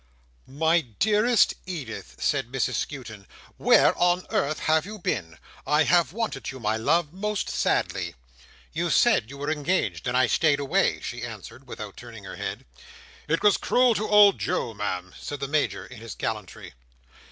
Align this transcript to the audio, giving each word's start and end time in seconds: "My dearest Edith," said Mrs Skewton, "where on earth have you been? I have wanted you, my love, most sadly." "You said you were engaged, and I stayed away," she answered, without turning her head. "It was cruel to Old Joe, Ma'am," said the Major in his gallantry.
"My 0.47 0.81
dearest 0.81 1.53
Edith," 1.67 2.15
said 2.17 2.51
Mrs 2.51 2.73
Skewton, 2.73 3.27
"where 3.57 3.95
on 3.99 4.25
earth 4.31 4.61
have 4.61 4.83
you 4.83 4.97
been? 4.97 5.37
I 5.67 5.83
have 5.83 6.11
wanted 6.11 6.49
you, 6.49 6.59
my 6.59 6.75
love, 6.75 7.13
most 7.13 7.51
sadly." 7.51 8.15
"You 8.73 8.89
said 8.89 9.29
you 9.29 9.37
were 9.37 9.51
engaged, 9.51 10.07
and 10.07 10.17
I 10.17 10.25
stayed 10.25 10.59
away," 10.59 11.01
she 11.01 11.21
answered, 11.21 11.67
without 11.67 11.97
turning 11.97 12.23
her 12.23 12.37
head. 12.37 12.65
"It 13.27 13.43
was 13.43 13.57
cruel 13.57 13.93
to 13.93 14.09
Old 14.09 14.39
Joe, 14.39 14.73
Ma'am," 14.73 15.13
said 15.19 15.39
the 15.39 15.47
Major 15.47 15.85
in 15.85 15.99
his 15.99 16.15
gallantry. 16.15 16.73